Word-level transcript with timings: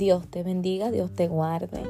Dios 0.00 0.26
te 0.28 0.42
bendiga, 0.42 0.90
Dios 0.90 1.12
te 1.12 1.28
guarde. 1.28 1.82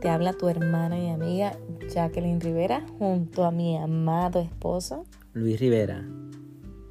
Te 0.00 0.08
habla 0.08 0.32
tu 0.32 0.48
hermana 0.48 0.98
y 0.98 1.10
amiga 1.10 1.54
Jacqueline 1.92 2.40
Rivera 2.40 2.86
junto 2.98 3.44
a 3.44 3.50
mi 3.50 3.76
amado 3.76 4.40
esposo 4.40 5.04
Luis 5.34 5.60
Rivera. 5.60 6.02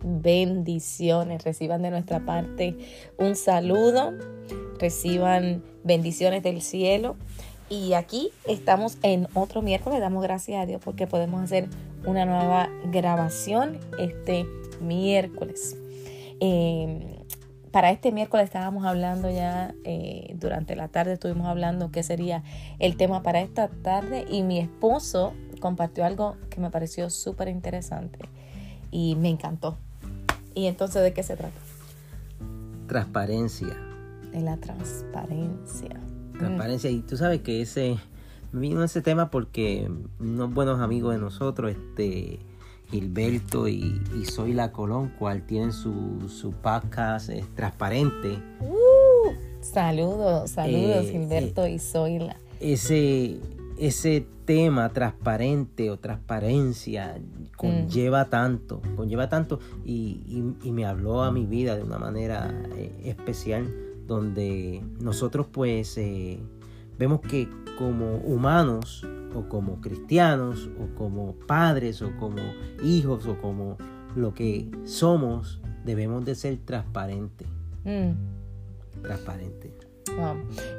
Bendiciones, 0.04 1.44
reciban 1.44 1.82
de 1.82 1.90
nuestra 1.90 2.24
parte 2.24 2.78
un 3.18 3.36
saludo, 3.36 4.14
reciban 4.78 5.64
bendiciones 5.84 6.44
del 6.44 6.62
cielo. 6.62 7.16
Y 7.70 7.94
aquí 7.94 8.30
estamos 8.48 9.00
en 9.02 9.28
otro 9.34 9.64
miércoles, 9.64 10.00
damos 10.00 10.22
gracias 10.22 10.62
a 10.62 10.68
Dios 10.68 10.80
porque 10.86 11.08
podemos 11.08 11.42
hacer 11.42 11.70
una 12.06 12.24
nueva 12.26 12.70
grabación 12.92 13.80
este 13.98 14.46
miércoles. 14.80 15.76
Eh, 16.40 17.18
para 17.72 17.92
este 17.92 18.12
miércoles 18.12 18.46
estábamos 18.46 18.86
hablando 18.86 19.30
ya, 19.30 19.74
eh, 19.84 20.36
durante 20.40 20.76
la 20.76 20.88
tarde 20.88 21.14
estuvimos 21.14 21.48
hablando 21.48 21.92
qué 21.92 22.04
sería 22.04 22.44
el 22.80 22.98
tema 22.98 23.24
para 23.24 23.42
esta 23.42 23.68
tarde 23.68 24.26
y 24.30 24.44
mi 24.44 24.60
esposo 24.60 25.34
compartió 25.60 26.06
algo 26.06 26.38
que 26.50 26.62
me 26.62 26.70
pareció 26.70 27.10
súper 27.10 27.48
interesante 27.48 28.20
y 28.92 29.16
me 29.16 29.30
encantó. 29.30 29.78
¿Y 30.54 30.68
entonces 30.68 31.04
de 31.04 31.14
qué 31.14 31.24
se 31.24 31.36
trata? 31.36 31.60
Transparencia. 32.88 33.76
De 34.32 34.42
la 34.42 34.58
transparencia. 34.58 36.00
Transparencia. 36.38 36.90
Y 36.90 37.02
tú 37.02 37.18
sabes 37.18 37.42
que 37.42 37.62
ese 37.62 37.98
vino 38.52 38.84
ese 38.84 39.02
tema 39.02 39.30
porque 39.30 39.92
unos 40.20 40.54
buenos 40.54 40.80
amigos 40.80 41.14
de 41.14 41.20
nosotros, 41.20 41.72
este 41.72 42.40
Gilberto 42.90 43.68
y, 43.68 44.02
y 44.14 44.54
la 44.54 44.72
Colón, 44.72 45.12
cual 45.20 45.46
tienen 45.46 45.74
su, 45.74 46.30
su 46.30 46.52
podcast 46.52 47.30
transparente. 47.56 48.40
Uh, 48.62 49.34
saludos, 49.62 50.52
saludos 50.52 51.06
eh, 51.06 51.10
Gilberto 51.12 51.66
eh, 51.66 51.72
y 51.72 51.80
Zoila. 51.80 52.38
Ese, 52.62 53.40
ese 53.78 54.26
tema 54.46 54.90
transparente 54.90 55.92
o 55.92 56.00
transparencia 56.00 57.20
conlleva 57.58 58.26
mm. 58.26 58.30
tanto, 58.30 58.82
conlleva 58.96 59.28
tanto 59.28 59.60
y, 59.86 60.22
y, 60.64 60.72
me 60.72 60.86
habló 60.86 61.24
a 61.24 61.32
mi 61.32 61.46
vida 61.46 61.76
de 61.76 61.84
una 61.84 61.98
manera 61.98 62.54
eh, 62.76 62.92
especial 63.04 63.68
donde 64.08 64.82
nosotros 65.02 65.48
pues 65.52 66.00
vemos 66.98 67.20
que 67.20 67.50
como 67.78 68.16
humanos 68.20 69.06
o 69.38 69.48
como 69.48 69.80
cristianos 69.82 70.70
o 70.82 70.96
como 70.96 71.34
padres 71.48 72.02
o 72.02 72.16
como 72.18 72.42
hijos 72.84 73.28
o 73.28 73.40
como 73.40 73.78
lo 74.16 74.34
que 74.34 74.70
somos, 74.86 75.62
debemos 75.86 76.26
de 76.26 76.36
ser 76.36 76.58
transparentes. 76.66 77.48
Mm. 77.84 79.02
Transparentes. 79.04 79.72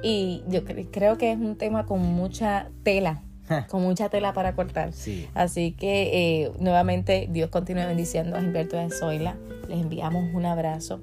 Y 0.02 0.42
yo 0.48 0.64
creo 0.64 1.18
que 1.18 1.32
es 1.32 1.38
un 1.38 1.56
tema 1.56 1.86
con 1.86 2.00
mucha 2.00 2.70
tela, 2.82 3.22
con 3.68 3.82
mucha 3.82 4.08
tela 4.08 4.32
para 4.32 4.54
cortar. 4.54 4.90
Así 5.34 5.72
que 5.72 6.42
eh, 6.42 6.52
nuevamente 6.58 7.28
Dios 7.30 7.50
continúe 7.50 7.86
bendiciendo 7.86 8.36
a 8.36 8.40
Gilberto 8.40 8.76
de 8.76 8.90
Zoila. 8.90 9.36
Les 9.68 9.78
enviamos 9.80 10.34
un 10.34 10.46
abrazo. 10.46 11.00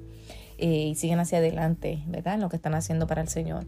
Y 0.58 0.94
siguen 0.94 1.20
hacia 1.20 1.38
adelante, 1.38 2.02
¿verdad? 2.06 2.34
En 2.34 2.40
lo 2.40 2.48
que 2.48 2.56
están 2.56 2.74
haciendo 2.74 3.06
para 3.06 3.20
el 3.20 3.28
Señor. 3.28 3.66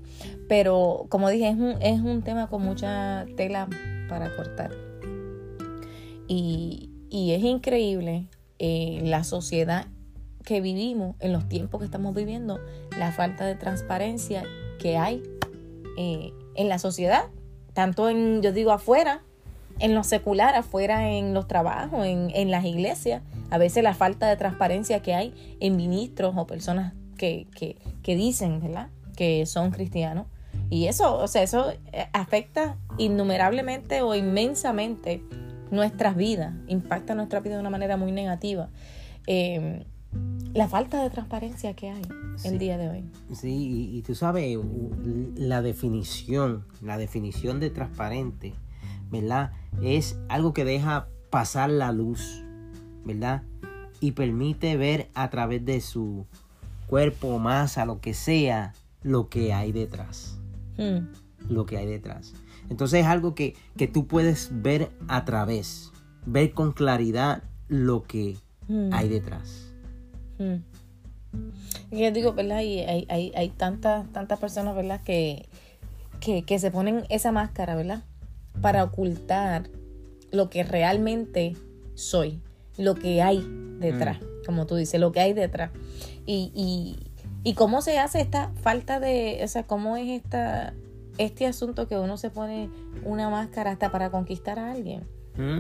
Pero 0.49 1.07
como 1.09 1.29
dije, 1.29 1.49
es 1.49 1.57
un, 1.57 1.77
es 1.81 2.01
un 2.01 2.23
tema 2.23 2.49
con 2.49 2.63
mucha 2.63 3.27
tela 3.37 3.69
para 4.09 4.35
cortar. 4.35 4.71
Y, 6.29 6.91
es 7.11 7.43
increíble 7.43 8.27
eh, 8.59 9.01
la 9.03 9.25
sociedad 9.25 9.87
que 10.45 10.61
vivimos, 10.61 11.17
en 11.21 11.33
los 11.33 11.49
tiempos 11.49 11.81
que 11.81 11.85
estamos 11.85 12.15
viviendo, 12.15 12.59
la 12.99 13.13
falta 13.13 13.45
de 13.45 13.55
transparencia 13.55 14.45
que 14.79 14.97
hay 14.97 15.23
eh, 15.97 16.33
en 16.55 16.69
la 16.69 16.79
sociedad, 16.79 17.25
tanto 17.75 18.09
en, 18.09 18.41
yo 18.43 18.53
digo, 18.53 18.73
afuera, 18.73 19.23
en 19.79 19.95
lo 19.95 20.05
secular, 20.05 20.55
afuera 20.55 21.11
en 21.11 21.35
los 21.35 21.47
trabajos, 21.49 22.07
en, 22.07 22.31
en 22.35 22.51
las 22.51 22.65
iglesias, 22.65 23.23
a 23.51 23.59
veces 23.59 23.83
la 23.83 23.95
falta 23.95 24.29
de 24.29 24.37
transparencia 24.37 25.01
que 25.01 25.15
hay 25.15 25.35
en 25.61 25.77
ministros 25.77 26.35
o 26.37 26.47
personas 26.47 26.95
que, 27.17 27.47
que, 27.55 27.77
que 28.03 28.17
dicen, 28.17 28.61
¿verdad? 28.61 28.89
Que 29.17 29.47
son 29.47 29.71
cristianos. 29.71 30.27
Y 30.71 30.87
eso, 30.87 31.17
o 31.17 31.29
sea, 31.29 31.43
eso 31.43 31.73
eh, 31.93 32.09
afecta 32.13 32.77
innumerablemente 32.99 34.03
o 34.03 34.15
inmensamente 34.15 35.23
nuestras 35.71 36.17
vidas, 36.17 36.55
impacta 36.67 37.15
nuestra 37.15 37.41
vida 37.41 37.55
de 37.55 37.61
una 37.61 37.71
manera 37.71 37.97
muy 37.97 38.13
negativa. 38.13 38.69
Em, 39.27 39.85
la 40.55 40.69
falta 40.69 41.03
de 41.03 41.11
transparencia 41.11 41.75
que 41.75 41.91
hay 41.91 42.03
el 42.45 42.59
día 42.59 42.79
de 42.79 42.89
hoy. 42.89 43.05
Sí, 43.35 43.91
y, 43.93 44.03
tú 44.03 44.15
sabes, 44.15 44.59
la 45.37 45.61
definición, 45.61 46.65
la 46.83 46.97
definición 46.97 47.61
de 47.61 47.71
transparente, 47.71 48.55
¿verdad? 49.11 49.53
Es 49.83 50.19
algo 50.29 50.53
que 50.53 50.65
deja 50.65 51.09
pasar 51.31 51.71
la 51.71 51.93
luz, 51.93 52.45
¿verdad? 53.05 53.43
Y 54.01 54.13
permite 54.13 54.77
ver 54.77 55.09
a 55.15 55.31
través 55.31 55.65
de 55.65 55.81
su 55.81 56.27
cuerpo, 56.87 57.39
masa, 57.39 57.85
lo 57.85 58.01
que 58.01 58.15
sea, 58.15 58.75
lo 59.03 59.29
que 59.29 59.53
hay 59.53 59.73
detrás. 59.73 60.39
Hmm. 60.77 61.09
Lo 61.49 61.67
que 61.67 61.79
hay 61.79 61.87
detrás. 61.87 62.35
Entonces 62.69 63.01
es 63.01 63.07
algo 63.07 63.35
que, 63.35 63.57
tú 63.93 64.07
puedes 64.07 64.51
ver 64.53 64.91
a 65.09 65.25
través, 65.25 65.93
ver 66.27 66.53
con 66.53 66.73
claridad 66.73 67.43
lo 67.69 68.05
que 68.05 68.37
hmm. 68.69 68.91
hay 68.93 69.09
detrás. 69.09 69.73
Hmm. 70.39 70.57
Y 71.91 72.03
yo 72.03 72.11
digo, 72.11 72.33
¿verdad? 72.33 72.61
Y 72.61 72.81
hay, 72.81 73.07
hay, 73.09 73.33
hay 73.35 73.49
tantas, 73.51 74.11
tantas 74.13 74.39
personas, 74.39 74.75
¿verdad? 74.75 75.03
Que, 75.03 75.49
que, 76.21 76.43
que 76.43 76.59
se 76.59 76.71
ponen 76.71 77.05
esa 77.09 77.33
máscara, 77.33 77.75
¿verdad? 77.75 78.03
Para 78.61 78.85
ocultar 78.85 79.71
lo 80.31 80.51
que 80.51 80.63
realmente 80.63 81.57
soy 81.95 82.41
lo 82.79 82.95
que 82.95 83.21
hay 83.23 83.45
detrás, 83.81 84.21
mm. 84.21 84.47
como 84.47 84.67
tú 84.67 84.77
dices, 84.77 84.99
lo 85.01 85.13
que 85.13 85.21
hay 85.21 85.35
detrás. 85.35 85.71
Y, 86.25 86.53
y, 86.55 87.11
y 87.43 87.55
cómo 87.55 87.83
se 87.83 87.99
hace 87.99 88.21
esta 88.21 88.53
falta 88.63 89.01
de, 89.01 89.41
o 89.43 89.49
sea, 89.49 89.65
cómo 89.65 89.97
es 89.97 90.09
esta, 90.09 90.73
este 91.19 91.47
asunto 91.47 91.89
que 91.89 91.99
uno 91.99 92.17
se 92.17 92.31
pone 92.31 92.71
una 93.05 93.29
máscara 93.29 93.73
hasta 93.73 93.91
para 93.91 94.11
conquistar 94.11 94.59
a 94.59 94.71
alguien. 94.71 95.07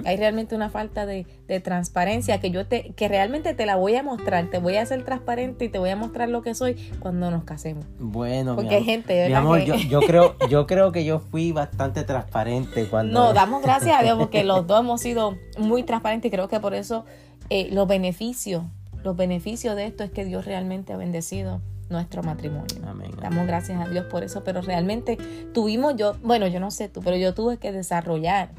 Hay 0.04 0.16
realmente 0.16 0.56
una 0.56 0.70
falta 0.70 1.06
de, 1.06 1.26
transparencia 1.62 2.40
que 2.40 2.50
yo 2.50 2.66
te, 2.66 2.92
que 2.94 3.08
realmente 3.08 3.54
te 3.54 3.64
la 3.64 3.76
voy 3.76 3.94
a 3.94 4.02
mostrar, 4.02 4.50
te 4.50 4.58
voy 4.58 4.76
a 4.76 4.82
hacer 4.82 5.04
transparente 5.04 5.66
y 5.66 5.68
te 5.68 5.78
voy 5.78 5.90
a 5.90 5.96
mostrar 5.96 6.28
lo 6.28 6.42
que 6.42 6.54
soy 6.54 6.74
cuando 6.98 7.30
nos 7.30 7.44
casemos. 7.44 7.84
Bueno, 7.98 8.56
porque 8.56 8.76
hay 8.76 8.84
gente, 8.84 9.28
mi 9.28 9.34
amor, 9.34 9.60
yo, 9.60 9.76
yo, 9.76 10.00
creo, 10.00 10.36
yo 10.48 10.66
creo 10.66 10.92
que 10.92 11.04
yo 11.04 11.20
fui 11.20 11.52
bastante 11.52 12.02
transparente 12.02 12.86
cuando. 12.86 13.12
No, 13.12 13.32
damos 13.32 13.62
gracias 13.62 13.98
a 13.98 14.02
Dios 14.02 14.18
porque 14.18 14.44
los 14.44 14.66
dos 14.66 14.80
hemos 14.80 15.00
sido 15.00 15.36
muy 15.58 15.82
transparentes 15.84 16.28
y 16.28 16.32
creo 16.32 16.48
que 16.48 16.60
por 16.60 16.74
eso 16.74 17.04
eh, 17.50 17.68
los 17.70 17.86
beneficios, 17.86 18.64
los 19.04 19.16
beneficios 19.16 19.76
de 19.76 19.86
esto 19.86 20.04
es 20.04 20.10
que 20.10 20.24
Dios 20.24 20.44
realmente 20.44 20.92
ha 20.92 20.96
bendecido 20.96 21.60
nuestro 21.88 22.22
matrimonio. 22.22 22.66
Amén. 22.86 23.12
Damos 23.20 23.46
gracias 23.46 23.80
a 23.80 23.88
Dios 23.88 24.06
por 24.06 24.22
eso, 24.24 24.44
pero 24.44 24.60
realmente 24.60 25.16
tuvimos 25.54 25.96
yo, 25.96 26.16
bueno, 26.22 26.46
yo 26.46 26.60
no 26.60 26.70
sé 26.70 26.88
tú, 26.88 27.00
pero 27.02 27.16
yo 27.16 27.32
tuve 27.32 27.58
que 27.58 27.72
desarrollar 27.72 28.50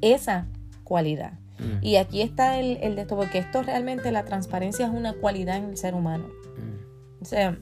esa 0.00 0.46
cualidad. 0.84 1.32
Mm. 1.58 1.84
Y 1.84 1.96
aquí 1.96 2.22
está 2.22 2.58
el, 2.58 2.78
el, 2.78 2.96
de 2.96 3.02
esto, 3.02 3.16
porque 3.16 3.38
esto 3.38 3.62
realmente, 3.62 4.12
la 4.12 4.24
transparencia 4.24 4.86
es 4.86 4.92
una 4.92 5.12
cualidad 5.14 5.56
en 5.56 5.64
el 5.64 5.76
ser 5.76 5.94
humano. 5.94 6.24
Mm. 6.26 7.22
O 7.22 7.24
sea, 7.24 7.58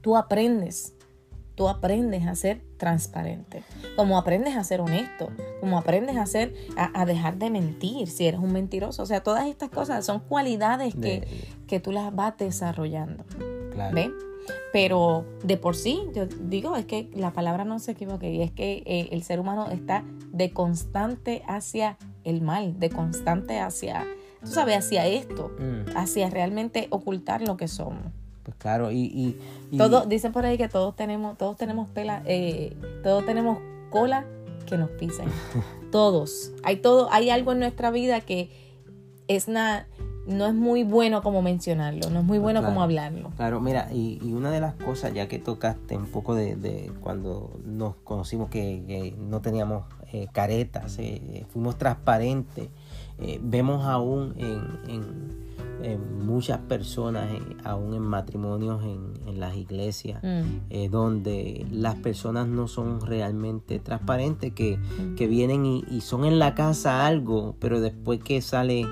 tú 0.00 0.16
aprendes, 0.16 0.94
tú 1.54 1.68
aprendes 1.68 2.26
a 2.26 2.34
ser 2.34 2.62
transparente, 2.76 3.64
como 3.96 4.18
aprendes 4.18 4.56
a 4.56 4.64
ser 4.64 4.80
honesto, 4.80 5.30
como 5.60 5.78
aprendes 5.78 6.16
a 6.16 6.26
ser, 6.26 6.54
a, 6.76 7.04
dejar 7.06 7.38
de 7.38 7.50
mentir 7.50 8.08
si 8.08 8.26
eres 8.26 8.40
un 8.40 8.52
mentiroso. 8.52 9.02
O 9.02 9.06
sea, 9.06 9.22
todas 9.22 9.46
estas 9.46 9.70
cosas 9.70 10.04
son 10.04 10.20
cualidades 10.20 10.94
que, 10.94 11.26
que 11.66 11.80
tú 11.80 11.92
las 11.92 12.14
vas 12.14 12.36
desarrollando. 12.36 13.24
Claro. 13.72 13.94
Pero 14.72 15.24
de 15.42 15.56
por 15.56 15.76
sí, 15.76 16.02
yo 16.14 16.26
digo, 16.26 16.76
es 16.76 16.84
que 16.84 17.08
la 17.14 17.32
palabra 17.32 17.64
no 17.64 17.78
se 17.78 17.92
equivoque, 17.92 18.32
y 18.32 18.42
es 18.42 18.50
que 18.50 18.82
eh, 18.86 19.08
el 19.12 19.22
ser 19.22 19.40
humano 19.40 19.68
está 19.70 20.04
de 20.32 20.50
constante 20.50 21.42
hacia 21.46 21.96
el 22.24 22.42
mal, 22.42 22.78
de 22.78 22.90
constante 22.90 23.58
hacia, 23.58 24.04
tú 24.40 24.48
sabes, 24.48 24.76
hacia 24.78 25.06
esto, 25.06 25.50
mm. 25.58 25.96
hacia 25.96 26.28
realmente 26.30 26.88
ocultar 26.90 27.42
lo 27.42 27.56
que 27.56 27.68
somos. 27.68 28.04
Pues 28.42 28.56
claro, 28.58 28.92
y, 28.92 28.98
y, 28.98 29.36
dicen 30.08 30.32
por 30.32 30.46
ahí 30.46 30.56
que 30.56 30.68
todos 30.68 30.94
tenemos, 30.94 31.36
todos 31.36 31.56
tenemos 31.56 31.88
pela, 31.88 32.22
eh, 32.26 32.76
todos 33.02 33.24
tenemos 33.26 33.58
cola 33.90 34.24
que 34.66 34.76
nos 34.76 34.90
pisen. 34.90 35.28
todos. 35.90 36.52
Hay 36.62 36.76
todo, 36.76 37.08
hay 37.10 37.30
algo 37.30 37.52
en 37.52 37.60
nuestra 37.60 37.90
vida 37.90 38.20
que 38.20 38.50
es 39.28 39.48
nada 39.48 39.88
no 40.26 40.46
es 40.46 40.54
muy 40.54 40.82
bueno 40.82 41.22
como 41.22 41.42
mencionarlo, 41.42 42.10
no 42.10 42.20
es 42.20 42.24
muy 42.24 42.38
bueno 42.38 42.62
como 42.64 42.82
hablarlo. 42.82 43.30
Claro, 43.36 43.60
mira, 43.60 43.88
y, 43.92 44.18
una 44.32 44.50
de 44.50 44.60
las 44.60 44.74
cosas, 44.74 45.14
ya 45.14 45.28
que 45.28 45.38
tocaste 45.38 45.96
un 45.96 46.06
poco 46.06 46.34
de, 46.34 46.92
cuando 47.00 47.58
nos 47.64 47.96
conocimos 47.96 48.50
que, 48.50 49.14
no 49.18 49.40
teníamos 49.40 49.84
eh, 50.12 50.28
caretas, 50.32 50.98
eh, 50.98 51.46
fuimos 51.52 51.78
transparentes 51.78 52.68
eh, 53.18 53.40
vemos 53.42 53.86
aún 53.86 54.34
en, 54.36 55.46
muchas 56.26 56.58
personas, 56.58 57.30
aún 57.62 57.94
en 57.94 58.02
matrimonios 58.02 58.82
en, 58.82 59.38
las 59.38 59.56
iglesias, 59.56 60.20
mm. 60.22 60.90
donde 60.90 61.66
las 61.70 61.94
personas 61.96 62.48
no 62.48 62.66
son 62.66 63.00
realmente 63.00 63.78
transparentes, 63.78 64.52
que, 64.52 64.78
mm. 64.78 65.14
vienen 65.28 65.64
y, 65.64 66.00
son 66.00 66.24
en 66.24 66.38
la 66.38 66.54
casa 66.54 67.06
algo, 67.06 67.54
pero 67.60 67.80
después 67.80 68.20
que 68.20 68.42
sale 68.42 68.84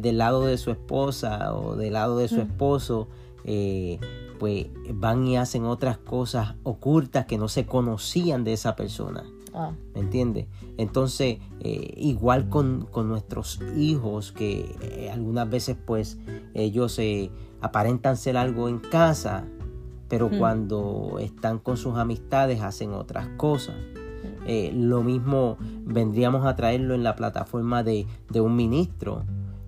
del 0.00 0.18
lado 0.18 0.44
de 0.44 0.58
su 0.58 0.70
esposa 0.70 1.54
o 1.54 1.76
del 1.76 1.94
lado 1.94 2.18
de 2.18 2.28
su 2.28 2.40
esposo, 2.40 3.08
pues 4.38 4.66
van 4.92 5.26
y 5.26 5.36
hacen 5.36 5.64
otras 5.64 5.98
cosas 5.98 6.54
ocultas 6.62 7.26
que 7.26 7.38
no 7.38 7.48
se 7.48 7.66
conocían 7.66 8.44
de 8.44 8.52
esa 8.52 8.76
persona. 8.76 9.24
Ah. 9.54 9.70
¿Me 9.94 10.00
entiendes? 10.00 10.46
Entonces, 10.76 11.38
eh, 11.60 11.94
igual 11.96 12.48
con, 12.48 12.88
nuestros 12.92 13.60
hijos, 13.76 14.32
que 14.32 14.74
eh, 14.82 15.10
algunas 15.12 15.48
veces 15.48 15.76
pues 15.86 16.18
ellos 16.54 16.98
eh, 16.98 17.30
aparentan 17.60 18.16
ser 18.16 18.36
algo 18.36 18.68
en 18.68 18.80
casa, 18.80 19.44
pero 20.08 20.28
hmm. 20.28 20.38
cuando 20.38 21.18
están 21.20 21.60
con 21.60 21.76
sus 21.76 21.96
amistades 21.96 22.60
hacen 22.60 22.92
otras 22.92 23.28
cosas. 23.36 23.76
Lo 24.46 25.02
mismo 25.02 25.56
vendríamos 25.86 26.44
a 26.44 26.54
traerlo 26.54 26.94
en 26.94 27.02
la 27.02 27.16
plataforma 27.16 27.82
de, 27.82 28.06
un 28.34 28.56
ministro 28.56 29.24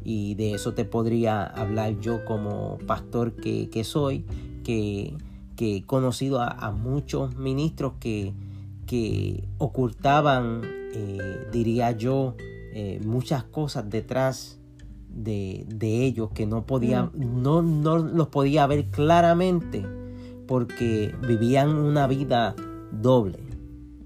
y 0.09 0.37
de 0.37 0.55
eso 0.55 0.73
te 0.73 0.85
podría 0.85 1.43
hablar 1.43 1.99
yo 1.99 2.25
como 2.25 2.79
pastor 2.87 3.35
que, 3.35 3.85
soy, 3.85 4.25
que, 4.63 5.17
he 5.59 5.83
conocido 5.85 6.41
a 6.41 6.71
muchos 6.71 7.37
ministros 7.37 7.95
que, 7.99 8.33
que 8.87 9.45
ocultaban, 9.59 10.63
eh, 10.95 11.49
diría 11.53 11.91
yo, 11.93 12.35
eh, 12.73 13.01
muchas 13.05 13.45
cosas 13.45 13.91
detrás 13.91 14.59
de, 15.09 15.67
ellos 15.81 16.31
que 16.33 16.47
no 16.47 16.67
podía, 16.67 17.05
mm. 17.05 17.43
no, 17.43 17.63
no 17.63 17.99
los 17.99 18.29
podía 18.29 18.67
ver 18.67 18.87
claramente 18.87 19.85
porque 20.47 21.15
vivían 21.27 21.71
una 21.75 22.07
vida 22.07 22.55
doble. 22.93 23.41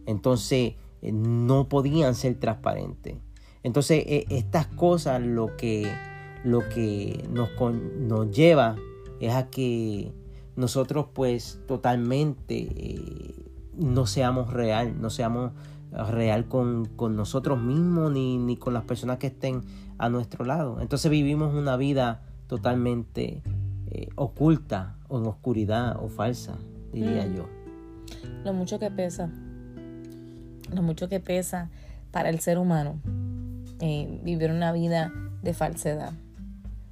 Entonces 0.07 0.75
eh, 1.03 1.13
no 1.13 1.69
podían 1.69 2.15
ser 2.15 2.37
transparentes. 2.37 3.17
Entonces 3.63 4.05
estas 4.31 4.67
cosas 4.67 5.21
lo 5.21 5.57
que, 5.57 5.91
lo 6.45 6.69
que 6.69 7.29
nos, 7.31 7.51
nos 7.99 8.31
lleva 8.31 8.77
es 9.21 9.35
a 9.35 9.49
que 9.49 10.13
nosotros 10.57 11.07
pues 11.13 11.61
totalmente 11.67 13.35
no 13.77 14.07
seamos 14.07 14.53
real, 14.53 15.01
no 15.01 15.11
seamos 15.11 15.53
real 15.93 16.47
con, 16.47 16.89
nosotros 17.17 17.61
mismos 17.61 18.13
ni, 18.13 18.57
con 18.57 18.75
las 18.75 18.85
personas 18.85 19.19
que 19.19 19.29
estén 19.29 19.63
a 19.99 20.09
nuestro 20.09 20.45
lado. 20.45 20.81
Entonces 20.81 21.11
vivimos 21.11 21.55
una 21.55 21.77
vida 21.77 22.23
totalmente 22.47 23.43
eh, 23.91 24.09
oculta 24.17 24.97
o 25.09 25.19
en 25.19 25.27
oscuridad 25.27 25.97
o 26.03 26.09
falsa, 26.09 26.57
diría 26.93 27.27
mm. 27.27 27.35
yo. 27.35 27.49
Lo 28.45 28.53
mucho 28.53 28.79
que 28.79 28.91
pesa, 28.91 29.31
lo 30.73 30.83
mucho 30.83 31.09
que 31.09 31.21
pesa 31.21 31.71
para 32.11 32.29
el 32.29 32.41
ser 32.41 32.59
humano 32.59 33.01
eh, 33.81 34.21
vivir 34.23 34.51
una 34.51 34.73
vida 34.73 35.13
de 35.43 35.55
falsedad 35.55 36.13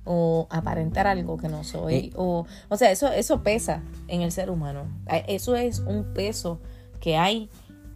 o 0.04 0.46
aparentar 0.50 1.06
algo 1.06 1.36
que 1.36 1.48
no 1.48 1.64
soy. 1.64 1.94
Eh. 1.94 2.10
o, 2.16 2.46
o 2.68 2.76
sea, 2.76 2.90
eso, 2.90 3.08
eso 3.12 3.42
pesa 3.42 3.82
en 4.08 4.22
el 4.22 4.32
ser 4.32 4.50
humano. 4.50 4.86
Eso 5.26 5.54
es 5.54 5.80
un 5.80 6.14
peso 6.14 6.60
que 7.00 7.16
hay 7.16 7.50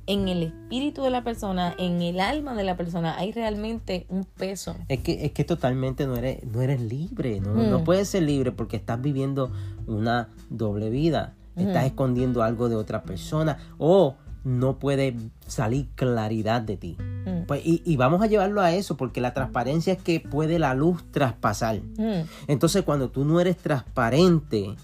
en 0.07 0.29
el 0.29 0.43
espíritu 0.43 1.03
de 1.03 1.11
la 1.11 1.23
persona, 1.23 1.75
en 1.79 2.03
el 2.03 2.21
alma 2.21 2.55
de 2.55 2.65
la 2.65 2.77
persona, 2.77 3.17
hay 3.17 3.33
realmente 3.33 4.07
un 4.09 4.25
peso. 4.25 4.75
Es 4.89 5.01
que, 5.01 5.25
es 5.25 5.33
que 5.33 5.45
totalmente 5.45 6.07
no 6.07 6.17
eres, 6.17 6.45
no 6.45 6.61
eres 6.61 6.81
libre, 6.81 7.41
no, 7.41 7.55
no 7.55 7.79
mm. 7.79 7.85
puedes 7.85 8.09
ser 8.09 8.25
libre 8.25 8.53
porque 8.53 8.77
estás 8.77 9.01
viviendo 9.01 9.53
una 9.87 10.29
doble 10.51 10.91
vida, 10.91 11.35
estás 11.57 11.85
escondiendo 11.85 12.43
algo 12.43 12.69
de 12.69 12.77
otra 12.77 13.03
persona 13.03 13.59
o 13.79 14.17
no 14.45 14.79
puede 14.79 15.17
salir 15.47 15.89
claridad 15.95 16.63
de 16.63 16.77
ti. 16.77 16.97
Mm. 16.99 17.47
Pues, 17.47 17.63
y, 17.65 17.97
vamos 17.97 18.23
a 18.23 18.27
llevarlo 18.27 18.61
a 18.61 18.73
eso, 18.73 18.97
porque 18.97 19.21
la 19.21 19.35
transparencia 19.35 19.93
es 19.93 20.03
que 20.03 20.21
puede 20.21 20.59
la 20.59 20.75
luz 20.75 21.05
traspasar. 21.11 21.81
Mm. 21.99 22.27
Entonces, 22.49 22.83
cuando 22.83 23.11
tú 23.11 23.25
no 23.25 23.41
eres 23.41 23.57
transparente, 23.57 24.77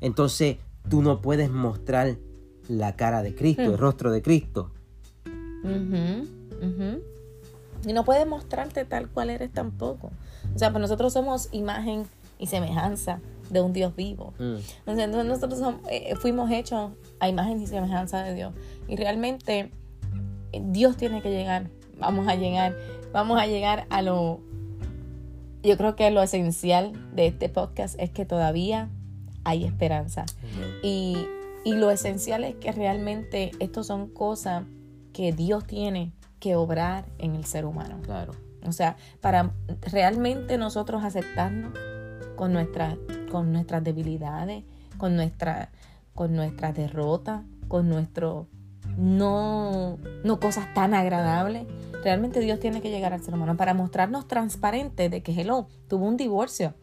entonces 0.00 0.56
tú 0.88 1.02
no 1.02 1.20
puedes 1.20 1.50
mostrar 1.50 2.16
la 2.68 2.96
cara 2.96 3.22
de 3.22 3.34
Cristo, 3.34 3.62
el 3.62 3.72
mm. 3.72 3.76
rostro 3.76 4.12
de 4.12 4.22
Cristo. 4.22 4.70
Y 7.86 7.92
no 7.92 8.04
puedes 8.04 8.26
mostrarte 8.26 8.84
tal 8.84 9.08
cual 9.08 9.30
eres 9.30 9.52
tampoco. 9.52 10.10
O 10.54 10.58
sea, 10.58 10.70
pues 10.70 10.82
nosotros 10.82 11.12
somos 11.12 11.48
imagen 11.52 12.04
y 12.38 12.46
semejanza 12.46 13.20
de 13.50 13.60
un 13.60 13.72
Dios 13.72 13.94
vivo. 13.96 14.34
Entonces, 14.38 15.08
nosotros 15.08 15.74
eh, 15.90 16.14
fuimos 16.16 16.50
hechos 16.50 16.92
a 17.20 17.28
imagen 17.28 17.60
y 17.60 17.66
semejanza 17.66 18.22
de 18.22 18.34
Dios. 18.34 18.54
Y 18.88 18.96
realmente 18.96 19.70
eh, 20.52 20.62
Dios 20.64 20.96
tiene 20.96 21.22
que 21.22 21.30
llegar. 21.30 21.70
Vamos 21.98 22.28
a 22.28 22.34
llegar, 22.34 22.76
vamos 23.12 23.40
a 23.40 23.46
llegar 23.46 23.86
a 23.90 24.02
lo, 24.02 24.40
yo 25.62 25.76
creo 25.76 25.96
que 25.96 26.10
lo 26.10 26.22
esencial 26.22 26.92
de 27.14 27.26
este 27.26 27.48
podcast 27.48 27.98
es 27.98 28.10
que 28.10 28.24
todavía 28.24 28.88
hay 29.44 29.64
esperanza. 29.64 30.26
Y, 30.82 31.16
y 31.64 31.72
lo 31.74 31.90
esencial 31.90 32.44
es 32.44 32.54
que 32.56 32.72
realmente 32.72 33.50
estos 33.58 33.86
son 33.86 34.08
cosas 34.08 34.64
que 35.12 35.32
Dios 35.32 35.66
tiene 35.66 36.12
que 36.38 36.54
obrar 36.54 37.06
en 37.18 37.34
el 37.34 37.44
ser 37.44 37.64
humano. 37.64 37.98
Claro. 38.02 38.32
O 38.66 38.72
sea, 38.72 38.96
para 39.20 39.52
realmente 39.82 40.58
nosotros 40.58 41.02
aceptarnos 41.04 41.72
con, 42.36 42.52
nuestra, 42.52 42.96
con 43.28 43.52
nuestras 43.52 43.84
debilidades, 43.84 44.64
con 44.96 45.16
nuestra, 45.16 45.70
con 46.14 46.34
nuestra 46.34 46.72
derrota, 46.72 47.44
con 47.68 47.88
nuestro 47.88 48.48
no, 48.96 49.98
no 50.24 50.40
cosas 50.40 50.72
tan 50.74 50.94
agradables. 50.94 51.66
Realmente 52.02 52.40
Dios 52.40 52.60
tiene 52.60 52.80
que 52.80 52.90
llegar 52.90 53.12
al 53.12 53.22
ser 53.22 53.34
humano 53.34 53.56
para 53.56 53.74
mostrarnos 53.74 54.26
transparente 54.26 55.08
de 55.08 55.22
que 55.22 55.32
Hello 55.32 55.68
tuvo 55.88 56.06
un 56.06 56.16
divorcio. 56.16 56.74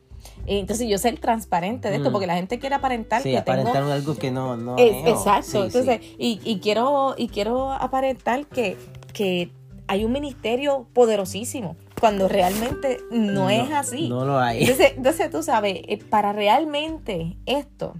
Entonces 0.47 0.87
yo 0.87 0.97
ser 0.97 1.19
transparente 1.19 1.89
de 1.89 1.97
esto, 1.97 2.09
mm. 2.09 2.11
porque 2.11 2.27
la 2.27 2.35
gente 2.35 2.59
quiere 2.59 2.75
aparentar 2.75 3.21
sí, 3.21 3.35
aparentar 3.35 3.83
algo 3.83 4.15
que 4.15 4.31
no, 4.31 4.57
no 4.57 4.77
es. 4.77 5.05
Exacto. 5.07 5.65
Entonces, 5.65 6.01
Y, 6.17 6.39
y, 6.43 6.59
quiero, 6.59 7.15
y 7.17 7.27
quiero 7.27 7.71
aparentar 7.71 8.45
que, 8.47 8.77
que 9.13 9.51
hay 9.87 10.03
un 10.03 10.11
ministerio 10.11 10.87
poderosísimo 10.93 11.75
cuando 12.05 12.27
realmente 12.27 12.99
no, 13.09 13.49
es 13.49 13.71
así. 13.71 14.09
No 14.09 14.25
lo 14.25 14.37
hay. 14.37 14.61
Entonces, 14.61 14.93
entonces 14.95 15.31
tú 15.31 15.41
sabes, 15.41 15.79
eh, 15.87 15.97
para 16.07 16.33
realmente 16.33 17.35
esto 17.47 17.95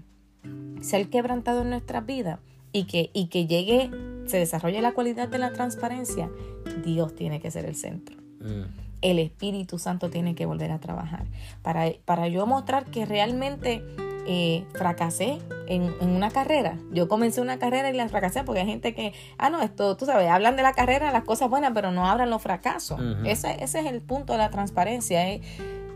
ser 0.80 1.10
quebrantado 1.10 1.63
en 1.63 1.72
nuestras 1.72 2.06
vidas 2.06 2.39
y 2.72 2.84
que, 2.84 3.10
y 3.15 3.30
que 3.30 3.48
llegue, 3.48 3.89
se 4.27 4.38
desarrolle 4.38 4.80
la 4.84 4.94
cualidad 4.94 5.27
de 5.27 5.39
la 5.39 5.53
transparencia, 5.53 6.30
Dios 6.84 7.15
tiene 7.15 7.39
que 7.39 7.50
ser 7.50 7.65
el 7.65 7.75
centro. 7.75 8.15
Mm. 8.41 8.65
El 9.01 9.18
Espíritu 9.18 9.80
Santo 9.80 10.12
tiene 10.12 10.36
que 10.36 10.46
volver 10.46 10.70
a 10.70 10.77
trabajar. 10.77 11.25
Para, 11.63 11.91
para 12.06 12.27
yo 12.27 12.46
mostrar 12.46 12.86
que 12.86 13.08
realmente 13.08 13.84
eh, 14.27 14.65
fracasé 14.74 15.39
en, 15.67 15.93
una 16.01 16.29
carrera. 16.29 16.77
Yo 16.91 17.07
comencé 17.07 17.41
una 17.41 17.60
carrera 17.60 17.89
y 17.89 17.93
la 17.93 18.07
fracasé 18.10 18.43
porque 18.43 18.62
hay 18.62 18.67
gente 18.67 18.93
que, 18.93 19.13
ah, 19.38 19.50
no, 19.50 19.62
esto, 19.62 19.98
tú 19.98 20.05
sabes, 20.05 20.29
hablan 20.29 20.55
de 20.55 20.63
la 20.63 20.74
carrera, 20.74 21.12
las 21.12 21.24
cosas 21.24 21.50
buenas, 21.50 21.72
pero 21.74 21.91
no 21.91 22.07
hablan 22.07 22.29
los 22.29 22.41
fracasos. 22.41 23.00
ese, 23.25 23.63
ese, 23.63 23.79
es 23.79 23.86
el 23.86 24.01
punto 24.01 24.34
de 24.34 24.39
la 24.39 24.50
transparencia. 24.50 25.29
Eh, 25.29 25.41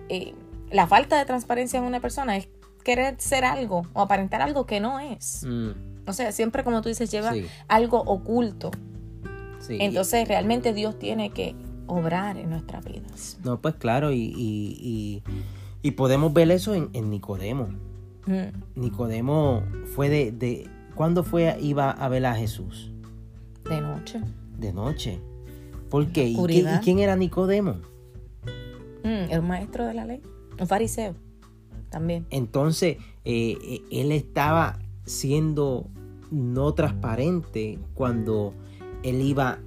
eh, 0.09 0.33
la 0.71 0.87
falta 0.87 1.17
de 1.17 1.25
transparencia 1.25 1.79
en 1.79 1.85
una 1.85 1.99
persona 1.99 2.37
es 2.37 2.47
querer 2.83 3.15
ser 3.19 3.45
algo 3.45 3.83
o 3.93 4.01
aparentar 4.01 4.41
algo 4.41 4.65
que 4.65 4.79
no 4.79 4.99
es. 4.99 5.45
Mm. 5.47 5.71
O 6.07 6.13
sea, 6.13 6.31
siempre 6.31 6.63
como 6.63 6.81
tú 6.81 6.89
dices, 6.89 7.11
lleva 7.11 7.33
algo 7.67 7.99
oculto. 7.99 8.71
Entonces 9.67 10.27
realmente 10.27 10.73
Dios 10.73 10.97
tiene 10.97 11.29
que 11.31 11.55
obrar 11.87 12.37
en 12.37 12.49
nuestras 12.49 12.83
vidas. 12.85 13.37
No, 13.43 13.59
pues 13.59 13.75
claro, 13.75 14.11
y, 14.11 15.21
y, 15.81 15.91
podemos 15.91 16.33
ver 16.33 16.49
eso 16.51 16.73
en, 16.73 17.09
Nicodemo. 17.09 17.69
Mm. 18.25 18.79
Nicodemo 18.79 19.63
fue 19.95 20.09
de, 20.09 20.31
de... 20.31 20.69
¿Cuándo 20.95 21.23
fue, 21.23 21.55
iba 21.61 21.91
a 21.91 22.09
ver 22.09 22.25
a 22.25 22.35
Jesús? 22.35 22.91
De 23.69 23.81
noche. 23.81 24.21
De 24.57 24.73
noche. 24.73 25.19
¿Por 25.89 26.07
qué? 26.07 26.27
¿Y, 26.27 26.37
quién 26.83 26.99
era 26.99 27.15
Nicodemo? 27.15 27.77
Mm, 29.03 29.31
el 29.31 29.41
maestro 29.41 29.85
de 29.85 29.93
la 29.93 30.05
ley, 30.05 30.21
un 30.59 30.67
fariseo 30.67 31.15
también. 31.89 32.25
Entonces, 32.29 32.97
eh, 33.25 33.57
eh, 33.63 33.81
él 33.91 34.11
estaba 34.11 34.79
siendo 35.05 35.87
no 36.31 36.73
transparente 36.73 37.79
cuando 37.95 38.53
él 39.03 39.21
iba 39.21 39.59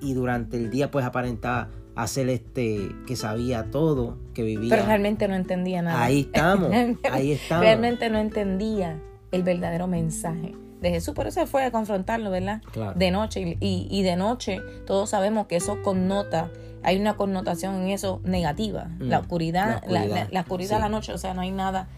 y 0.00 0.14
durante 0.14 0.56
el 0.56 0.70
día 0.70 0.90
pues 0.90 1.04
aparentaba 1.04 1.70
hacer 1.96 2.28
este 2.28 2.90
que 3.06 3.16
sabía 3.16 3.70
todo, 3.70 4.18
que 4.34 4.42
vivía. 4.42 4.70
Pero 4.70 4.86
realmente 4.86 5.28
no 5.28 5.34
entendía 5.34 5.82
nada. 5.82 6.02
Ahí 6.02 6.20
estamos, 6.32 6.70
ahí 7.10 7.32
estamos. 7.32 7.64
Realmente 7.64 8.10
no 8.10 8.18
entendía 8.18 9.00
el 9.32 9.42
verdadero 9.42 9.86
mensaje 9.86 10.54
de 10.80 10.90
Jesús, 10.90 11.14
por 11.14 11.26
eso 11.26 11.46
fue 11.46 11.64
a 11.64 11.70
confrontarlo, 11.70 12.30
¿verdad? 12.30 12.62
De 12.96 13.10
noche. 13.10 13.58
Y, 13.60 13.86
y, 13.90 14.02
de 14.02 14.16
noche 14.16 14.60
todos 14.86 15.10
sabemos 15.10 15.46
que 15.46 15.56
eso 15.56 15.82
connota 15.82 16.50
hay 16.82 16.98
una 16.98 17.16
connotación 17.16 17.82
en 17.82 17.88
eso 17.88 18.20
negativa. 18.24 18.88
la 18.98 19.18
mm, 19.18 19.22
oscuridad, 19.22 19.82
la 19.86 20.00
oscuridad, 20.00 20.28
la, 20.30 20.40
oscuridad 20.40 20.76
de 20.76 20.82
la 20.82 20.88
noche, 20.88 21.12
o 21.12 21.18
sea, 21.18 21.34
no 21.34 21.42
hay 21.42 21.50
nada, 21.50 21.88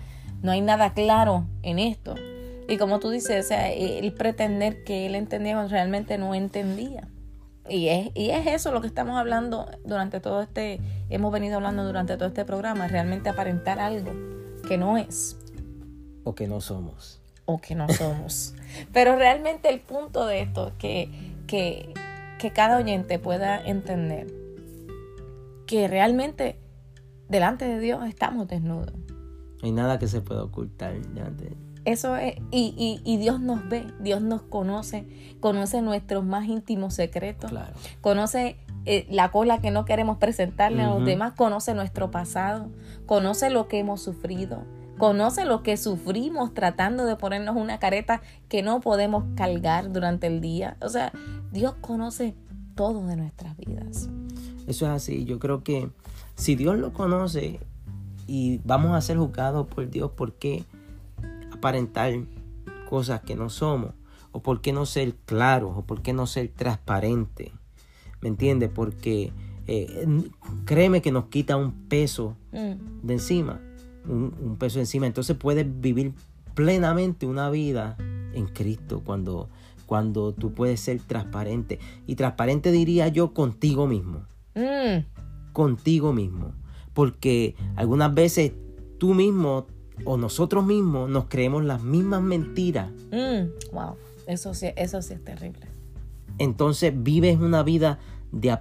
no 0.42 0.52
hay 0.52 0.60
nada 0.60 0.92
claro 0.92 1.46
en 1.62 1.78
esto. 1.78 2.14
Y 2.68 2.76
como 2.78 2.98
tú 2.98 3.10
dices, 3.10 3.44
o 3.44 3.48
sea, 3.48 3.70
el 3.70 4.12
pretender 4.12 4.84
que 4.84 5.06
él 5.06 5.14
entendía 5.14 5.64
realmente 5.66 6.18
no 6.18 6.34
entendía. 6.34 7.08
Y 7.68 7.88
es, 7.88 8.10
y 8.14 8.30
es 8.30 8.46
eso 8.46 8.72
lo 8.72 8.80
que 8.80 8.86
estamos 8.86 9.16
hablando 9.16 9.66
durante 9.84 10.20
todo 10.20 10.42
este, 10.42 10.80
hemos 11.10 11.32
venido 11.32 11.56
hablando 11.56 11.84
durante 11.84 12.16
todo 12.16 12.28
este 12.28 12.44
programa, 12.44 12.88
realmente 12.88 13.28
aparentar 13.28 13.78
algo 13.78 14.12
que 14.66 14.78
no 14.78 14.98
es. 14.98 15.36
O 16.24 16.34
que 16.34 16.48
no 16.48 16.60
somos. 16.60 17.20
O 17.44 17.60
que 17.60 17.74
no 17.74 17.88
somos. 17.88 18.54
Pero 18.92 19.16
realmente 19.16 19.68
el 19.68 19.80
punto 19.80 20.26
de 20.26 20.42
esto, 20.42 20.72
que, 20.78 21.08
que, 21.46 21.92
que 22.38 22.50
cada 22.52 22.78
oyente 22.78 23.18
pueda 23.18 23.60
entender 23.60 24.26
que 25.66 25.88
realmente 25.88 26.58
delante 27.28 27.64
de 27.66 27.78
Dios 27.78 28.06
estamos 28.06 28.48
desnudos. 28.48 28.94
No 29.62 29.66
hay 29.66 29.72
nada 29.72 29.98
que 29.98 30.08
se 30.08 30.20
pueda 30.20 30.44
ocultar 30.44 31.00
delante 31.00 31.44
de 31.44 31.56
eso 31.84 32.16
es, 32.16 32.36
y, 32.50 33.00
y, 33.04 33.16
Dios 33.16 33.40
nos 33.40 33.68
ve, 33.68 33.86
Dios 34.00 34.22
nos 34.22 34.42
conoce, 34.42 35.06
conoce 35.40 35.82
nuestros 35.82 36.24
más 36.24 36.46
íntimos 36.46 36.94
secretos, 36.94 37.52
conoce 38.00 38.56
eh, 38.84 39.06
la 39.10 39.30
cola 39.30 39.60
que 39.60 39.70
no 39.70 39.84
queremos 39.84 40.18
presentarle 40.18 40.82
a 40.82 40.90
los 40.90 41.04
demás, 41.04 41.32
conoce 41.32 41.74
nuestro 41.74 42.10
pasado, 42.10 42.70
conoce 43.06 43.50
lo 43.50 43.68
que 43.68 43.78
hemos 43.78 44.00
sufrido, 44.00 44.64
conoce 44.98 45.44
lo 45.44 45.62
que 45.62 45.76
sufrimos 45.76 46.54
tratando 46.54 47.04
de 47.04 47.16
ponernos 47.16 47.56
una 47.56 47.78
careta 47.78 48.22
que 48.48 48.62
no 48.62 48.80
podemos 48.80 49.24
cargar 49.36 49.92
durante 49.92 50.28
el 50.28 50.40
día. 50.40 50.76
O 50.80 50.88
sea, 50.88 51.12
Dios 51.52 51.74
conoce 51.80 52.34
todo 52.74 53.06
de 53.06 53.16
nuestras 53.16 53.56
vidas. 53.56 54.08
Eso 54.66 54.86
es 54.86 54.92
así, 54.92 55.24
yo 55.24 55.38
creo 55.38 55.62
que 55.62 55.90
si 56.34 56.54
Dios 56.54 56.78
lo 56.78 56.92
conoce 56.92 57.60
y 58.26 58.60
vamos 58.64 58.94
a 58.94 59.00
ser 59.00 59.16
juzgados 59.16 59.66
por 59.66 59.90
Dios, 59.90 60.12
¿por 60.12 60.34
qué? 60.34 60.64
Aparentar 61.62 62.12
cosas 62.90 63.20
que 63.20 63.36
no 63.36 63.48
somos? 63.48 63.92
¿O 64.32 64.42
por 64.42 64.60
qué 64.60 64.72
no 64.72 64.84
ser 64.84 65.14
claros? 65.26 65.72
¿O 65.76 65.82
por 65.82 66.02
qué 66.02 66.12
no 66.12 66.26
ser 66.26 66.48
transparente? 66.48 67.52
¿Me 68.20 68.28
entiendes? 68.28 68.68
Porque 68.74 69.32
eh, 69.68 70.06
créeme 70.64 71.00
que 71.02 71.12
nos 71.12 71.26
quita 71.26 71.56
un 71.56 71.72
peso 71.88 72.36
mm. 72.50 73.06
de 73.06 73.14
encima. 73.14 73.60
Un, 74.08 74.56
peso 74.58 74.80
encima. 74.80 75.06
Entonces 75.06 75.36
puedes 75.36 75.66
vivir 75.80 76.14
plenamente 76.54 77.26
una 77.26 77.48
vida 77.50 77.96
en 78.32 78.46
Cristo 78.46 79.02
cuando, 79.04 79.48
cuando 79.86 80.32
tú 80.32 80.52
puedes 80.52 80.80
ser 80.80 81.00
transparente. 81.00 81.78
Y 82.08 82.16
transparente 82.16 82.72
diría 82.72 83.06
yo 83.08 83.32
contigo 83.32 83.86
mismo. 83.86 84.26
Mm. 84.56 85.52
Contigo 85.52 86.12
mismo. 86.12 86.52
Porque 86.92 87.54
algunas 87.76 88.12
veces 88.12 88.52
tú 88.98 89.14
mismo 89.14 89.68
o 90.04 90.16
nosotros 90.16 90.64
mismos 90.64 91.08
nos 91.08 91.26
creemos 91.26 91.64
las 91.64 91.82
mismas 91.82 92.22
mentiras. 92.22 92.90
Mm, 93.10 93.74
wow, 93.74 93.96
eso 94.26 94.54
sí, 94.54 94.68
eso 94.76 95.02
sí 95.02 95.14
es 95.14 95.24
terrible. 95.24 95.66
Entonces 96.38 96.92
vives 96.96 97.38
una 97.38 97.62
vida 97.62 97.98
de, 98.32 98.56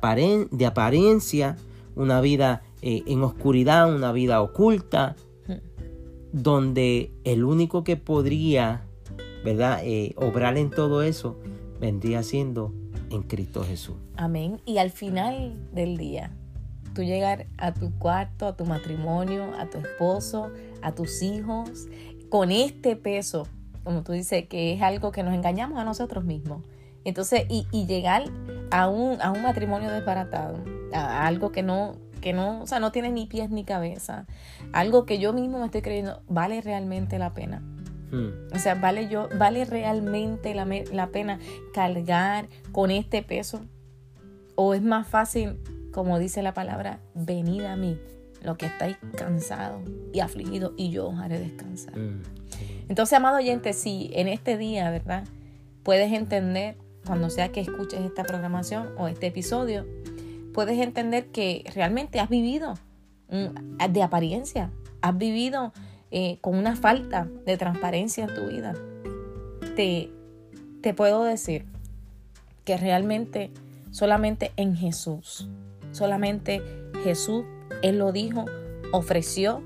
de 0.51 0.65
apariencia, 0.65 1.57
una 1.95 2.21
vida 2.21 2.63
eh, 2.81 3.03
en 3.07 3.23
oscuridad, 3.23 3.93
una 3.93 4.11
vida 4.11 4.41
oculta, 4.41 5.15
mm. 5.47 5.53
donde 6.33 7.11
el 7.23 7.43
único 7.43 7.83
que 7.83 7.97
podría, 7.97 8.83
¿verdad?, 9.43 9.79
eh, 9.83 10.13
obrar 10.17 10.57
en 10.57 10.69
todo 10.69 11.01
eso 11.01 11.37
vendría 11.79 12.23
siendo 12.23 12.73
en 13.09 13.23
Cristo 13.23 13.63
Jesús. 13.63 13.95
Amén. 14.15 14.61
Y 14.65 14.77
al 14.77 14.91
final 14.91 15.55
del 15.73 15.97
día, 15.97 16.31
tú 16.93 17.03
llegar 17.03 17.47
a 17.57 17.73
tu 17.73 17.91
cuarto, 17.97 18.47
a 18.47 18.55
tu 18.55 18.65
matrimonio, 18.65 19.51
a 19.57 19.69
tu 19.69 19.79
esposo, 19.79 20.51
a 20.81 20.93
tus 20.93 21.21
hijos, 21.21 21.87
con 22.29 22.51
este 22.51 22.95
peso, 22.95 23.47
como 23.83 24.03
tú 24.03 24.11
dices, 24.11 24.47
que 24.47 24.73
es 24.73 24.81
algo 24.81 25.11
que 25.11 25.23
nos 25.23 25.33
engañamos 25.33 25.79
a 25.79 25.83
nosotros 25.83 26.23
mismos. 26.23 26.63
Entonces, 27.03 27.45
y, 27.49 27.65
llegar 27.85 28.23
a 28.69 28.87
un, 28.87 29.21
a 29.21 29.31
un 29.31 29.41
matrimonio 29.41 29.89
desbaratado, 29.89 30.63
a 30.93 31.25
algo 31.25 31.51
que 31.51 31.63
no, 31.63 31.95
que 32.21 32.31
no, 32.31 32.61
o 32.61 32.67
sea, 32.67 32.79
no 32.79 32.91
tiene 32.91 33.11
ni 33.11 33.25
pies 33.25 33.49
ni 33.49 33.63
cabeza, 33.63 34.27
algo 34.71 35.05
que 35.05 35.19
yo 35.19 35.33
mismo 35.33 35.59
me 35.59 35.65
estoy 35.65 35.81
creyendo, 35.81 36.21
vale 36.27 36.61
realmente 36.61 37.17
la 37.17 37.33
pena. 37.33 37.61
Hmm. 38.11 38.53
O 38.53 38.59
sea, 38.59 38.75
vale 38.75 39.07
yo, 39.07 39.29
vale 39.37 39.65
realmente 39.65 40.53
la, 40.53 40.67
la 40.91 41.07
pena 41.07 41.39
cargar 41.73 42.49
con 42.71 42.91
este 42.91 43.23
peso. 43.23 43.61
O 44.55 44.73
es 44.73 44.81
más 44.81 45.07
fácil 45.07 45.57
como 45.91 46.19
dice 46.19 46.41
la 46.41 46.53
palabra, 46.53 46.99
venid 47.13 47.65
a 47.65 47.75
mí, 47.75 47.99
lo 48.41 48.57
que 48.57 48.65
estáis 48.65 48.97
cansados 49.15 49.81
y 50.13 50.19
afligidos, 50.19 50.73
y 50.77 50.89
yo 50.89 51.09
os 51.09 51.19
haré 51.19 51.39
descansar. 51.39 51.97
Mm, 51.97 52.21
Entonces, 52.89 53.13
amado 53.17 53.37
oyente, 53.37 53.73
si 53.73 54.11
en 54.13 54.27
este 54.27 54.57
día, 54.57 54.89
¿verdad? 54.89 55.25
Puedes 55.83 56.11
entender, 56.11 56.77
cuando 57.05 57.29
sea 57.29 57.51
que 57.51 57.61
escuches 57.61 58.01
esta 58.01 58.23
programación 58.23 58.89
o 58.97 59.07
este 59.07 59.27
episodio, 59.27 59.85
puedes 60.53 60.79
entender 60.79 61.27
que 61.27 61.63
realmente 61.73 62.19
has 62.19 62.29
vivido 62.29 62.73
de 63.29 64.03
apariencia, 64.03 64.71
has 65.01 65.17
vivido 65.17 65.71
eh, 66.11 66.37
con 66.41 66.57
una 66.57 66.75
falta 66.75 67.29
de 67.45 67.57
transparencia 67.57 68.25
en 68.25 68.35
tu 68.35 68.47
vida. 68.47 68.73
Te, 69.75 70.11
te 70.81 70.93
puedo 70.93 71.23
decir 71.23 71.65
que 72.65 72.75
realmente 72.75 73.51
solamente 73.91 74.51
en 74.57 74.75
Jesús 74.75 75.47
Solamente 75.91 76.61
Jesús, 77.03 77.43
Él 77.81 77.97
lo 77.97 78.11
dijo, 78.11 78.45
ofreció, 78.91 79.63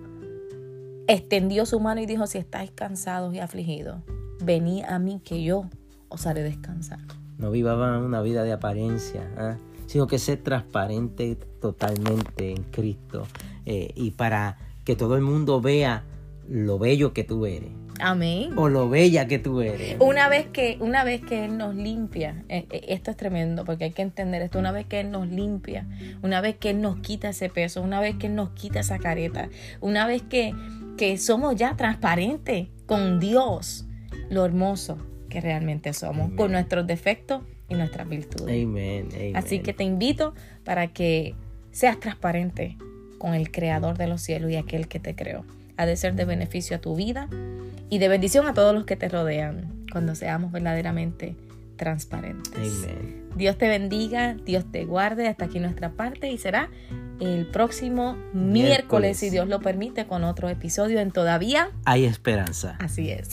extendió 1.08 1.66
su 1.66 1.80
mano 1.80 2.02
y 2.02 2.06
dijo, 2.06 2.28
si 2.28 2.38
estáis 2.38 2.72
cansados 2.72 3.34
y 3.34 3.40
afligidos, 3.40 3.98
venid 4.44 4.84
a 4.86 5.00
mí 5.00 5.22
que 5.24 5.44
yo 5.44 5.66
os 6.10 6.26
haré 6.26 6.44
descansar. 6.44 7.00
No 7.38 7.52
vivaban 7.52 8.02
una 8.02 8.22
vida 8.22 8.44
de 8.44 8.54
apariencia, 8.54 9.30
¿ah? 9.38 9.58
sino 9.88 10.08
que 10.08 10.20
ser 10.20 10.42
transparente 10.42 11.38
totalmente 11.60 12.52
en 12.52 12.64
Cristo 12.64 13.28
eh, 13.66 13.92
y 13.96 14.12
para 14.12 14.58
que 14.86 14.96
todo 14.96 15.16
el 15.16 15.22
mundo 15.22 15.60
vea 15.60 16.04
lo 16.48 16.80
bello 16.80 17.12
que 17.14 17.24
tú 17.24 17.46
eres. 17.46 17.72
Amén. 18.00 18.52
O 18.58 18.70
lo 18.70 18.90
bella 18.90 19.28
que 19.28 19.40
tú 19.40 19.62
eres. 19.62 19.96
Una 20.00 20.28
vez 20.30 20.48
que, 20.48 20.78
una 20.80 21.04
vez 21.04 21.22
que 21.22 21.46
Él 21.46 21.58
nos 21.58 21.76
limpia, 21.76 22.44
eh, 22.50 22.66
eh, 22.70 22.86
esto 22.90 23.12
es 23.12 23.18
tremendo 23.18 23.66
porque 23.66 23.86
hay 23.86 23.92
que 23.92 24.02
entender 24.02 24.42
esto, 24.42 24.60
una 24.60 24.72
vez 24.72 24.86
que 24.86 25.00
Él 25.00 25.12
nos 25.12 25.28
limpia, 25.28 25.88
una 26.22 26.42
vez 26.42 26.56
que 26.58 26.72
Él 26.72 26.82
nos 26.82 26.98
quita 26.98 27.30
ese 27.30 27.50
peso, 27.50 27.82
una 27.82 28.00
vez 28.00 28.16
que 28.16 28.28
Él 28.28 28.36
nos 28.36 28.50
quita 28.52 28.80
esa 28.80 29.00
careta, 29.00 29.50
una 29.82 30.06
vez 30.08 30.22
que, 30.24 30.54
que 30.98 31.18
somos 31.18 31.56
ya 31.56 31.76
transparentes 31.78 32.68
con 32.86 33.20
Dios, 33.20 33.86
lo 34.30 34.46
hermoso 34.46 34.98
que 35.30 35.42
realmente 35.42 35.94
somos, 35.94 36.32
con 36.32 36.52
nuestros 36.52 36.86
defectos 36.88 37.44
y 37.70 37.76
nuestras 37.76 38.08
virtudes. 38.08 38.64
Amén. 38.64 39.10
Así 39.36 39.60
que 39.60 39.74
te 39.74 39.84
invito 39.84 40.34
para 40.64 40.88
que 40.88 41.36
seas 41.72 42.00
transparente 42.00 42.78
con 43.18 43.34
el 43.34 43.52
Creador 43.52 43.98
de 43.98 44.08
los 44.08 44.22
cielos 44.22 44.52
y 44.52 44.56
aquel 44.56 44.88
que 44.88 45.00
te 45.00 45.16
creó 45.16 45.46
ha 45.78 45.86
de 45.86 45.96
ser 45.96 46.16
de 46.16 46.26
beneficio 46.26 46.78
a 46.78 46.80
tu 46.80 46.96
vida 46.96 47.28
y 47.90 48.00
de 48.00 48.08
bendición 48.08 48.48
a 48.48 48.54
todos 48.54 48.74
los 48.74 48.86
que 48.86 48.96
te 48.96 49.10
rodean 49.10 49.86
cuando 49.92 50.16
seamos 50.16 50.52
verdaderamente 50.52 51.36
transparentes. 51.76 52.88
Dios 53.36 53.58
te 53.58 53.68
bendiga, 53.68 54.34
Dios 54.34 54.66
te 54.72 54.86
guarde. 54.86 55.28
Hasta 55.28 55.46
aquí 55.46 55.60
nuestra 55.60 55.92
parte 55.92 56.32
y 56.32 56.38
será 56.38 56.70
el 57.20 57.48
próximo 57.48 58.18
miércoles, 58.34 59.18
si 59.18 59.30
Dios 59.30 59.48
lo 59.48 59.60
permite, 59.60 60.06
con 60.06 60.24
otro 60.24 60.50
episodio 60.50 61.00
en 61.00 61.12
Todavía 61.12 61.72
hay 61.86 62.06
esperanza. 62.06 62.78
Así 62.80 63.12
es. 63.12 63.32